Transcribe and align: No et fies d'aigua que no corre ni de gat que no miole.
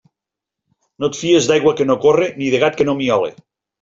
No 1.03 1.09
et 1.11 1.19
fies 1.19 1.49
d'aigua 1.51 1.73
que 1.81 1.87
no 1.91 1.99
corre 2.07 2.31
ni 2.41 2.51
de 2.55 2.63
gat 2.65 2.81
que 2.81 2.89
no 2.89 2.97
miole. 3.03 3.31